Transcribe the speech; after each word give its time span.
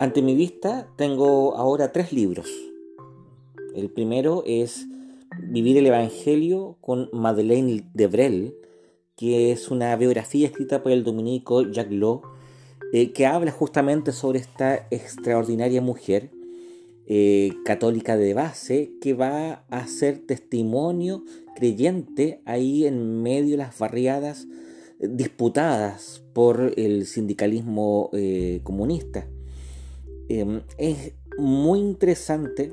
Ante 0.00 0.22
mi 0.22 0.36
vista 0.36 0.86
tengo 0.94 1.56
ahora 1.56 1.90
tres 1.90 2.12
libros. 2.12 2.48
El 3.74 3.90
primero 3.90 4.44
es 4.46 4.86
Vivir 5.42 5.76
el 5.76 5.86
Evangelio 5.86 6.76
con 6.80 7.08
Madeleine 7.12 7.84
Debrel, 7.94 8.54
que 9.16 9.50
es 9.50 9.72
una 9.72 9.96
biografía 9.96 10.46
escrita 10.46 10.84
por 10.84 10.92
el 10.92 11.02
dominico 11.02 11.62
Jacques 11.62 11.98
Lowe, 11.98 12.22
eh, 12.92 13.10
que 13.12 13.26
habla 13.26 13.50
justamente 13.50 14.12
sobre 14.12 14.38
esta 14.38 14.86
extraordinaria 14.92 15.82
mujer 15.82 16.30
eh, 17.08 17.50
católica 17.64 18.16
de 18.16 18.34
base 18.34 18.92
que 19.00 19.14
va 19.14 19.64
a 19.68 19.86
ser 19.88 20.20
testimonio 20.20 21.24
creyente 21.56 22.40
ahí 22.44 22.86
en 22.86 23.20
medio 23.20 23.52
de 23.52 23.56
las 23.56 23.76
barriadas 23.76 24.46
eh, 25.00 25.08
disputadas 25.10 26.22
por 26.34 26.72
el 26.76 27.04
sindicalismo 27.06 28.12
comunista. 28.62 29.26
Em, 30.28 30.62
es 30.76 31.12
muy 31.38 31.80
interesante 31.80 32.72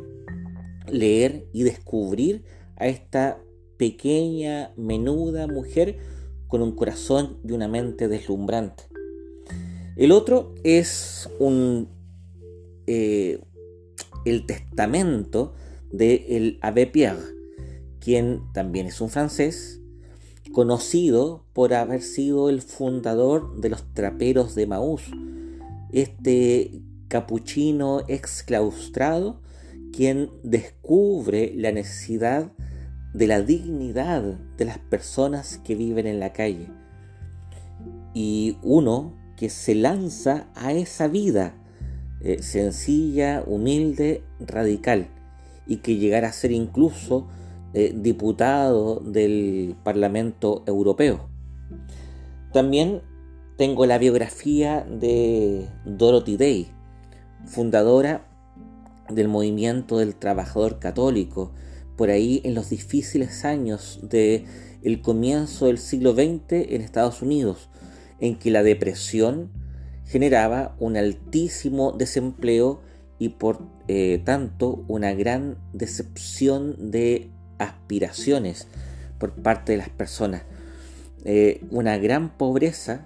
leer 0.87 1.47
y 1.53 1.63
descubrir 1.63 2.43
a 2.75 2.87
esta 2.87 3.41
pequeña, 3.77 4.73
menuda 4.75 5.47
mujer 5.47 5.97
con 6.47 6.61
un 6.61 6.75
corazón 6.75 7.37
y 7.43 7.53
una 7.53 7.67
mente 7.67 8.07
deslumbrante. 8.07 8.83
El 9.95 10.11
otro 10.11 10.53
es 10.63 11.29
un, 11.39 11.87
eh, 12.87 13.39
el 14.25 14.45
testamento 14.45 15.53
de 15.91 16.25
el 16.29 16.59
Abbé 16.61 16.87
Pierre, 16.87 17.23
quien 17.99 18.41
también 18.53 18.87
es 18.87 18.99
un 18.99 19.09
francés, 19.09 19.81
conocido 20.51 21.45
por 21.53 21.73
haber 21.73 22.01
sido 22.01 22.49
el 22.49 22.61
fundador 22.61 23.59
de 23.59 23.69
los 23.69 23.93
traperos 23.93 24.55
de 24.55 24.67
Maús, 24.67 25.03
este 25.91 26.81
capuchino 27.15 28.01
exclaustrado 28.09 29.39
quien 29.93 30.29
descubre 30.43 31.53
la 31.55 31.71
necesidad 31.71 32.51
de 33.13 33.27
la 33.27 33.41
dignidad 33.41 34.21
de 34.57 34.65
las 34.65 34.79
personas 34.79 35.57
que 35.63 35.75
viven 35.75 36.07
en 36.07 36.19
la 36.19 36.33
calle. 36.33 36.67
Y 38.13 38.57
uno 38.63 39.13
que 39.37 39.49
se 39.49 39.75
lanza 39.75 40.49
a 40.55 40.73
esa 40.73 41.07
vida 41.07 41.55
eh, 42.19 42.43
sencilla, 42.43 43.45
humilde, 43.47 44.21
radical, 44.41 45.07
y 45.65 45.77
que 45.77 45.95
llegará 45.95 46.27
a 46.27 46.33
ser 46.33 46.51
incluso 46.51 47.29
eh, 47.73 47.93
diputado 47.95 48.99
del 48.99 49.77
Parlamento 49.85 50.63
Europeo. 50.67 51.29
También 52.51 53.01
tengo 53.55 53.85
la 53.85 53.99
biografía 53.99 54.81
de 54.83 55.69
Dorothy 55.85 56.35
Day, 56.35 56.74
fundadora 57.45 58.27
del 59.09 59.27
movimiento 59.27 59.97
del 59.99 60.15
trabajador 60.15 60.79
católico, 60.79 61.53
por 61.95 62.09
ahí 62.09 62.41
en 62.43 62.55
los 62.55 62.69
difíciles 62.69 63.45
años 63.45 63.99
del 64.03 64.45
el 64.83 65.01
comienzo 65.01 65.67
del 65.67 65.77
siglo 65.77 66.13
XX 66.13 66.69
en 66.69 66.81
Estados 66.81 67.21
Unidos, 67.21 67.69
en 68.19 68.37
que 68.37 68.51
la 68.51 68.63
depresión 68.63 69.51
generaba 70.05 70.75
un 70.79 70.97
altísimo 70.97 71.91
desempleo 71.91 72.81
y 73.17 73.29
por 73.29 73.61
eh, 73.87 74.21
tanto 74.23 74.83
una 74.87 75.13
gran 75.13 75.57
decepción 75.73 76.91
de 76.91 77.29
aspiraciones 77.57 78.67
por 79.19 79.31
parte 79.31 79.71
de 79.71 79.77
las 79.77 79.89
personas. 79.89 80.43
Eh, 81.23 81.61
una 81.71 81.97
gran 81.97 82.37
pobreza 82.37 83.05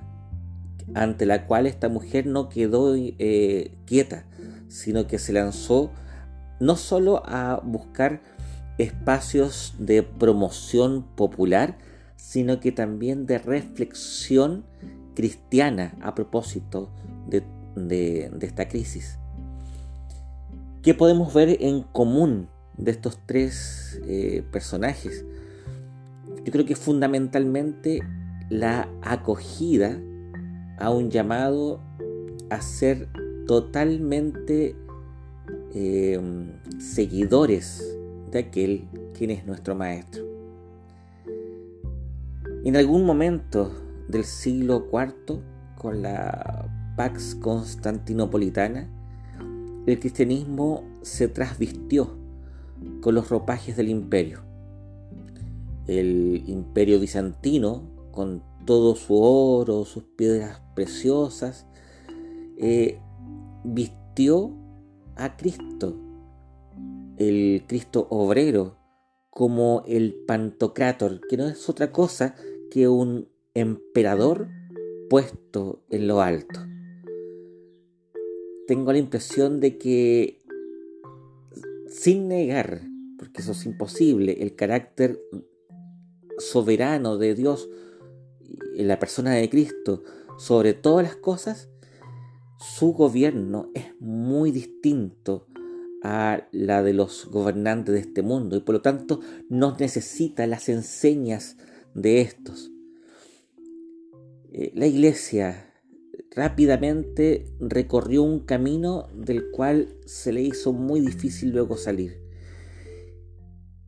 ante 0.95 1.25
la 1.25 1.45
cual 1.45 1.65
esta 1.67 1.89
mujer 1.89 2.25
no 2.25 2.49
quedó 2.49 2.95
eh, 2.95 3.71
quieta, 3.85 4.25
sino 4.67 5.07
que 5.07 5.19
se 5.19 5.33
lanzó 5.33 5.91
no 6.59 6.75
solo 6.75 7.23
a 7.25 7.61
buscar 7.63 8.21
espacios 8.77 9.75
de 9.77 10.03
promoción 10.03 11.05
popular, 11.15 11.77
sino 12.15 12.59
que 12.59 12.71
también 12.71 13.25
de 13.25 13.37
reflexión 13.37 14.65
cristiana 15.15 15.95
a 16.01 16.15
propósito 16.15 16.89
de, 17.27 17.43
esta 18.41 18.67
crisis. 18.67 19.17
¿Qué 20.81 20.93
podemos 20.93 21.33
ver 21.33 21.57
en 21.61 21.83
común 21.83 22.49
de 22.77 22.91
estos 22.91 23.19
tres 23.25 23.99
eh, 24.05 24.43
personajes? 24.51 25.25
Yo 26.45 26.51
creo 26.51 26.65
que 26.65 26.75
fundamentalmente 26.75 28.01
la 28.49 28.89
acogida 29.01 29.99
a 30.79 30.89
un 30.89 31.09
llamado 31.09 31.79
a 32.49 32.61
ser 32.61 33.09
totalmente 33.45 34.75
em, 35.73 36.51
seguidores 36.79 37.97
de 38.31 38.39
aquel 38.39 38.87
quien 39.17 39.31
es 39.31 39.45
nuestro 39.45 39.75
Maestro. 39.75 40.23
En 42.63 42.75
algún 42.75 43.05
momento 43.05 43.71
del 44.07 44.23
siglo 44.23 44.87
IV, 44.91 45.39
con 45.77 46.01
la 46.01 46.67
Pax 46.95 47.35
Constantinopolitana, 47.35 48.89
el 49.85 49.99
cristianismo 49.99 50.83
se 51.01 51.27
trasvistió 51.27 52.09
con 53.01 53.15
los 53.15 53.29
ropajes 53.29 53.77
del 53.77 53.89
imperio. 53.89 54.41
El 55.87 56.43
imperio 56.47 56.99
bizantino, 56.99 57.83
con 58.11 58.43
todo 58.65 58.95
su 58.95 59.15
oro, 59.15 59.85
sus 59.85 60.03
piedras 60.03 60.61
preciosas, 60.75 61.67
eh, 62.57 62.99
vistió 63.63 64.53
a 65.15 65.35
Cristo, 65.37 65.95
el 67.17 67.63
Cristo 67.67 68.07
obrero, 68.09 68.77
como 69.29 69.83
el 69.87 70.13
Pantocrátor, 70.27 71.21
que 71.27 71.37
no 71.37 71.47
es 71.47 71.69
otra 71.69 71.91
cosa 71.91 72.35
que 72.69 72.87
un 72.87 73.29
emperador 73.53 74.49
puesto 75.09 75.83
en 75.89 76.07
lo 76.07 76.21
alto. 76.21 76.59
Tengo 78.67 78.91
la 78.91 78.99
impresión 78.99 79.59
de 79.59 79.77
que, 79.77 80.43
sin 81.87 82.27
negar, 82.27 82.81
porque 83.17 83.41
eso 83.41 83.53
es 83.53 83.65
imposible, 83.65 84.37
el 84.41 84.55
carácter 84.55 85.21
soberano 86.37 87.17
de 87.17 87.35
Dios 87.35 87.69
la 88.83 88.99
persona 88.99 89.33
de 89.33 89.49
Cristo 89.49 90.03
sobre 90.37 90.73
todas 90.73 91.05
las 91.05 91.15
cosas, 91.15 91.69
su 92.59 92.93
gobierno 92.93 93.69
es 93.73 93.85
muy 93.99 94.51
distinto 94.51 95.47
a 96.03 96.47
la 96.51 96.81
de 96.83 96.93
los 96.93 97.25
gobernantes 97.25 97.93
de 97.93 98.01
este 98.01 98.21
mundo 98.21 98.55
y 98.55 98.61
por 98.61 98.75
lo 98.75 98.81
tanto 98.81 99.19
no 99.49 99.75
necesita 99.77 100.47
las 100.47 100.69
enseñas 100.69 101.57
de 101.93 102.21
estos. 102.21 102.71
Eh, 104.51 104.71
la 104.75 104.87
iglesia 104.87 105.73
rápidamente 106.31 107.45
recorrió 107.59 108.23
un 108.23 108.39
camino 108.39 109.07
del 109.13 109.51
cual 109.51 109.95
se 110.05 110.31
le 110.31 110.41
hizo 110.41 110.73
muy 110.73 111.01
difícil 111.01 111.51
luego 111.51 111.77
salir. 111.77 112.21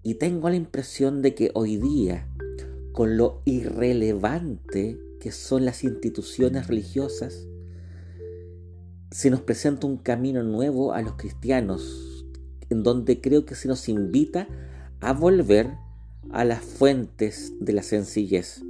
Y 0.03 0.15
tengo 0.15 0.49
la 0.49 0.55
impresión 0.55 1.21
de 1.21 1.35
que 1.35 1.51
hoy 1.53 1.77
día, 1.77 2.30
con 3.01 3.17
lo 3.17 3.41
irrelevante 3.45 4.99
que 5.19 5.31
son 5.31 5.65
las 5.65 5.83
instituciones 5.83 6.67
religiosas, 6.67 7.47
se 9.09 9.31
nos 9.31 9.41
presenta 9.41 9.87
un 9.87 9.97
camino 9.97 10.43
nuevo 10.43 10.93
a 10.93 11.01
los 11.01 11.13
cristianos, 11.13 12.27
en 12.69 12.83
donde 12.83 13.19
creo 13.19 13.43
que 13.43 13.55
se 13.55 13.67
nos 13.67 13.89
invita 13.89 14.47
a 14.99 15.13
volver 15.13 15.71
a 16.29 16.45
las 16.45 16.61
fuentes 16.63 17.53
de 17.59 17.73
la 17.73 17.81
sencillez. 17.81 18.61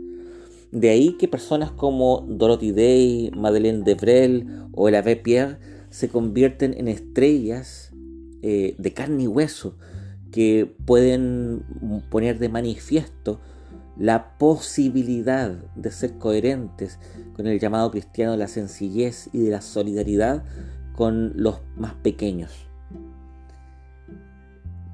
De 0.72 0.92
ahí 0.92 1.18
que 1.18 1.28
personas 1.28 1.70
como 1.70 2.26
Dorothy 2.26 2.72
Day, 2.72 3.32
Madeleine 3.36 3.84
Debrel 3.84 4.48
o 4.72 4.88
el 4.88 4.96
Abbé 4.96 5.18
Pierre 5.18 5.58
se 5.90 6.08
convierten 6.08 6.74
en 6.78 6.88
estrellas 6.88 7.92
eh, 8.44 8.76
de 8.78 8.94
carne 8.94 9.24
y 9.24 9.28
hueso 9.28 9.76
que 10.32 10.74
pueden 10.86 11.66
poner 12.10 12.40
de 12.40 12.48
manifiesto 12.48 13.42
la 14.02 14.36
posibilidad 14.40 15.52
de 15.76 15.92
ser 15.92 16.18
coherentes 16.18 16.98
con 17.36 17.46
el 17.46 17.60
llamado 17.60 17.92
cristiano 17.92 18.32
de 18.32 18.40
la 18.40 18.48
sencillez 18.48 19.30
y 19.32 19.44
de 19.44 19.52
la 19.52 19.62
solidaridad 19.62 20.44
con 20.96 21.34
los 21.36 21.62
más 21.78 21.94
pequeños. 21.94 22.68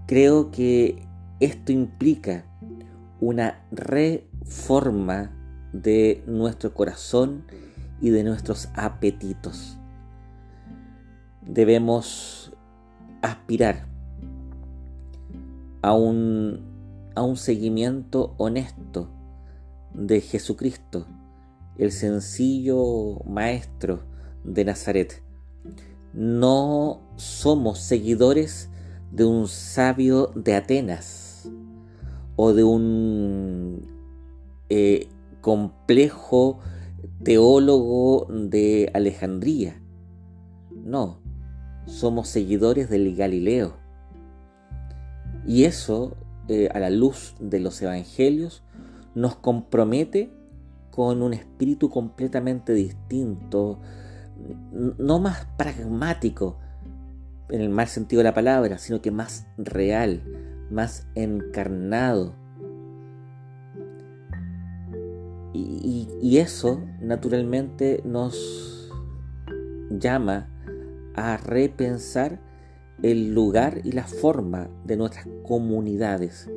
Creo 0.07 0.51
que 0.51 1.07
esto 1.39 1.71
implica 1.71 2.43
una 3.21 3.65
reforma 3.71 5.31
de 5.71 6.21
nuestro 6.27 6.73
corazón 6.73 7.45
y 8.01 8.09
de 8.09 8.25
nuestros 8.25 8.67
apetitos. 8.75 9.77
Debemos 11.45 12.51
aspirar 13.21 13.87
a 15.81 15.93
un 15.93 16.76
a 17.17 17.23
un 17.23 17.35
seguimiento 17.35 18.35
honesto 18.37 19.09
de 19.95 20.21
Jesucristo, 20.21 21.07
el 21.79 21.91
sencillo 21.91 23.23
Maestro 23.25 24.03
de 24.43 24.63
Nazaret. 24.63 25.23
no 26.13 27.01
somos 27.15 27.79
seguidores 27.79 28.69
de 29.11 29.25
un 29.25 29.47
sabio 29.47 30.31
de 30.35 30.53
Atenas 30.53 31.49
o 32.35 32.53
de 32.53 32.63
un 32.63 33.87
eh, 34.69 35.09
complejo 35.41 36.59
teólogo 37.23 38.27
de 38.29 38.91
Alejandría. 38.93 39.81
No, 40.83 41.19
somos 41.87 42.27
seguidores 42.27 42.91
del 42.91 43.15
Galileo. 43.15 43.75
Y 45.47 45.63
eso, 45.63 46.15
eh, 46.47 46.69
a 46.73 46.79
la 46.79 46.89
luz 46.89 47.35
de 47.39 47.59
los 47.59 47.81
evangelios, 47.81 48.63
nos 49.15 49.35
compromete 49.35 50.31
con 50.91 51.21
un 51.21 51.33
espíritu 51.33 51.89
completamente 51.89 52.73
distinto, 52.73 53.79
no 54.71 55.19
más 55.19 55.45
pragmático 55.57 56.57
en 57.49 57.61
el 57.61 57.69
mal 57.69 57.87
sentido 57.87 58.19
de 58.19 58.25
la 58.25 58.33
palabra, 58.33 58.77
sino 58.77 59.01
que 59.01 59.11
más 59.11 59.47
real, 59.57 60.23
más 60.71 61.07
encarnado. 61.15 62.35
Y, 65.53 66.07
y 66.21 66.37
eso 66.37 66.83
naturalmente 67.01 68.01
nos 68.05 68.91
llama 69.89 70.49
a 71.15 71.37
repensar 71.37 72.39
el 73.03 73.33
lugar 73.33 73.81
y 73.83 73.91
la 73.91 74.03
forma 74.03 74.69
de 74.85 74.97
nuestras 74.97 75.27
comunidades. 75.43 76.49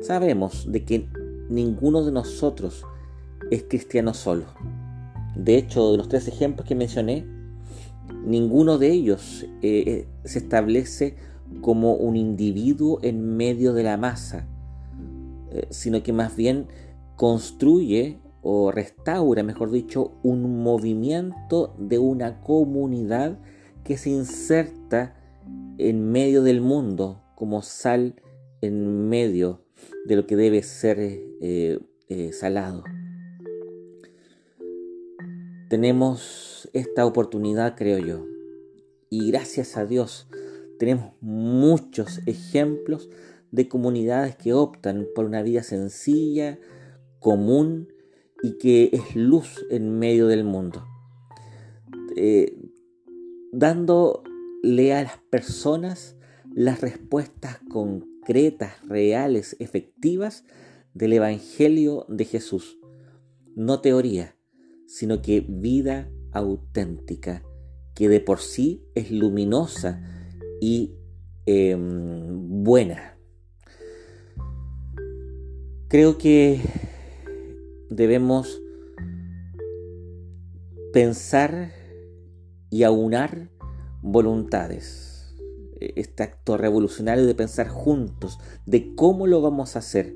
Sabemos 0.00 0.70
de 0.70 0.84
que 0.84 1.08
ninguno 1.48 2.04
de 2.04 2.12
nosotros 2.12 2.84
es 3.50 3.64
cristiano 3.64 4.14
solo. 4.14 4.44
De 5.36 5.56
hecho, 5.56 5.92
de 5.92 5.98
los 5.98 6.08
tres 6.08 6.28
ejemplos 6.28 6.66
que 6.66 6.74
mencioné, 6.74 7.26
ninguno 8.24 8.78
de 8.78 8.90
ellos 8.90 9.44
eh, 9.62 9.84
eh, 9.86 10.08
se 10.24 10.38
establece 10.38 11.16
como 11.60 11.94
un 11.94 12.16
individuo 12.16 12.98
en 13.02 13.36
medio 13.36 13.72
de 13.72 13.82
la 13.82 13.96
masa, 13.96 14.46
eh, 15.50 15.66
sino 15.70 16.02
que 16.02 16.12
más 16.12 16.36
bien 16.36 16.66
construye 17.16 18.20
o 18.42 18.70
restaura, 18.70 19.42
mejor 19.42 19.70
dicho, 19.70 20.12
un 20.22 20.62
movimiento 20.62 21.74
de 21.78 21.98
una 21.98 22.40
comunidad 22.42 23.38
que 23.84 23.96
se 23.96 24.10
inserta 24.10 25.14
en 25.78 26.10
medio 26.10 26.42
del 26.42 26.60
mundo 26.60 27.22
como 27.34 27.62
sal 27.62 28.14
en 28.60 29.08
medio 29.08 29.62
de 30.06 30.16
lo 30.16 30.26
que 30.26 30.36
debe 30.36 30.62
ser 30.62 31.20
salado 32.32 32.84
tenemos 35.74 36.68
esta 36.72 37.04
oportunidad, 37.04 37.74
creo 37.76 37.98
yo. 37.98 38.26
Y 39.10 39.30
gracias 39.32 39.76
a 39.76 39.86
Dios 39.86 40.28
tenemos 40.78 41.14
muchos 41.20 42.20
ejemplos 42.26 43.10
de 43.50 43.68
comunidades 43.68 44.36
que 44.36 44.52
optan 44.52 45.08
por 45.16 45.24
una 45.24 45.42
vida 45.42 45.64
sencilla, 45.64 46.60
común 47.18 47.88
y 48.40 48.58
que 48.58 48.90
es 48.92 49.16
luz 49.16 49.66
en 49.68 49.98
medio 49.98 50.28
del 50.28 50.44
mundo. 50.44 50.84
Eh, 52.16 52.56
dándole 54.64 54.94
a 54.94 55.02
las 55.02 55.18
personas 55.30 56.16
las 56.54 56.80
respuestas 56.80 57.58
concretas, 57.68 58.72
reales, 58.88 59.56
efectivas 59.58 60.44
del 60.94 61.12
Evangelio 61.12 62.06
de 62.08 62.24
Jesús. 62.24 62.78
No 63.56 63.80
teoría, 63.80 64.36
sino 64.86 65.20
que 65.20 65.44
vida 65.46 66.10
auténtica, 66.32 67.42
que 67.94 68.08
de 68.08 68.20
por 68.20 68.40
sí 68.40 68.82
es 68.94 69.10
luminosa 69.10 70.02
y 70.60 70.94
em, 71.44 72.64
buena. 72.64 73.18
Creo 75.88 76.16
que 76.16 76.60
debemos 77.90 78.60
pensar 80.92 81.70
y 82.70 82.82
aunar 82.82 83.53
voluntades. 84.04 85.34
Este 85.80 86.22
acto 86.22 86.56
revolucionario 86.56 87.26
de 87.26 87.34
pensar 87.34 87.68
juntos, 87.68 88.38
de 88.66 88.94
cómo 88.94 89.26
lo 89.26 89.40
vamos 89.40 89.74
a 89.74 89.80
hacer, 89.80 90.14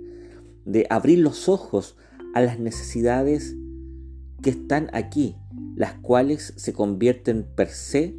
de 0.65 0.87
abrir 0.91 1.19
los 1.19 1.49
ojos 1.49 1.97
a 2.35 2.43
las 2.43 2.61
necesidades 2.61 3.57
que 4.43 4.51
están 4.51 4.89
aquí, 4.93 5.37
las 5.75 5.95
cuales 5.95 6.53
se 6.57 6.73
convierten 6.73 7.45
per 7.57 7.69
se 7.69 8.15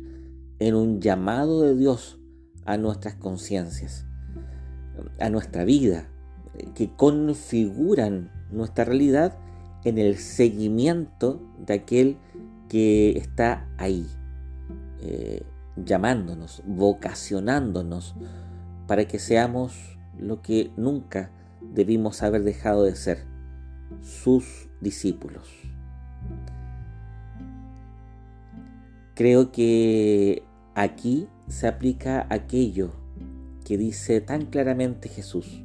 en 0.57 0.75
un 0.75 0.99
llamado 1.01 1.61
de 1.61 1.75
Dios 1.75 2.19
a 2.65 2.77
nuestras 2.77 3.15
conciencias, 3.15 4.05
a 5.19 5.29
nuestra 5.29 5.63
vida, 5.63 6.09
que 6.73 6.93
configuran 6.95 8.31
nuestra 8.51 8.85
realidad 8.85 9.37
en 9.85 9.97
el 9.99 10.17
seguimiento 10.17 11.41
de 11.65 11.73
aquel 11.75 12.17
que 12.67 13.17
está 13.17 13.69
ahí, 13.77 14.05
eh, 15.01 15.43
llamándonos, 15.85 16.63
vocacionándonos 16.65 18.15
para 18.87 19.07
que 19.07 19.19
seamos 19.19 19.97
lo 20.17 20.41
que 20.41 20.71
nunca 20.77 21.31
debimos 21.61 22.23
haber 22.23 22.43
dejado 22.43 22.83
de 22.83 22.95
ser, 22.95 23.25
sus 24.01 24.69
discípulos. 24.81 25.47
Creo 29.15 29.51
que 29.51 30.43
aquí 30.75 31.27
se 31.47 31.67
aplica 31.67 32.25
aquello 32.29 32.91
que 33.65 33.77
dice 33.77 34.21
tan 34.21 34.45
claramente 34.45 35.09
Jesús. 35.09 35.63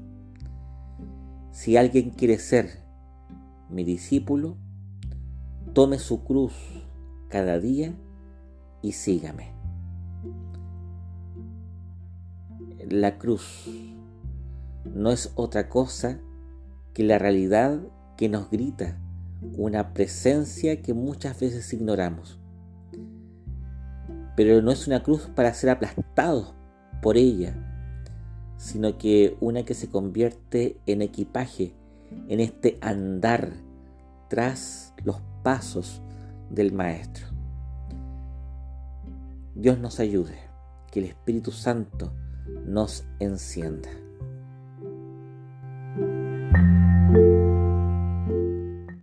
Si 1.53 1.77
alguien 1.77 2.11
quiere 2.11 2.39
ser 2.39 2.83
mi 3.71 3.85
discípulo, 3.85 4.57
tome 5.73 5.99
su 5.99 6.25
cruz 6.25 6.53
cada 7.29 7.61
día 7.61 7.95
y 8.83 8.93
sígame. 8.93 9.54
La 12.89 13.19
cruz 13.19 13.69
no 14.85 15.11
es 15.11 15.33
otra 15.35 15.69
cosa 15.69 16.19
que 16.93 17.05
la 17.05 17.19
realidad 17.19 17.81
que 18.17 18.29
nos 18.29 18.51
grita 18.51 19.01
una 19.57 19.93
presencia 19.93 20.81
que 20.83 20.95
muchas 20.95 21.39
veces 21.39 21.73
ignoramos 21.73 22.39
pero 24.37 24.61
no 24.63 24.71
es 24.71 24.87
una 24.87 25.03
cruz 25.03 25.29
para 25.35 25.55
ser 25.55 25.71
aplastados 25.71 26.55
por 27.03 27.17
ella, 27.17 27.55
sino 28.57 28.99
que 28.99 29.37
una 29.41 29.65
que 29.65 29.75
se 29.75 29.89
convierte 29.89 30.79
en 30.87 31.03
equipaje 31.03 31.75
en 32.29 32.41
este 32.41 32.79
andar 32.81 33.53
tras 34.29 34.95
los 35.05 35.21
pasos 35.43 36.03
del 36.51 36.73
Maestro. 36.73 37.27
Dios 39.55 39.79
nos 39.79 40.01
ayude, 40.01 40.39
que 40.91 41.01
el 41.01 41.07
Espíritu 41.07 41.53
Santo 41.53 42.13
nos 42.65 43.05
encienda. 43.21 44.04